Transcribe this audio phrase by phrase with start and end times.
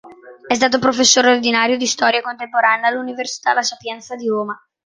[0.47, 4.59] È stato professore ordinario di Storia contemporanea all'Università La Sapienza di Roma.